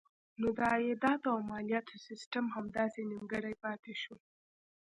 نو 0.39 0.47
د 0.57 0.59
عایداتو 0.71 1.27
او 1.33 1.39
مالیاتو 1.51 1.95
سیسټم 2.07 2.45
همداسې 2.55 3.01
نیمګړی 3.11 3.53
پاتې 3.63 3.93
شو. 4.01 4.15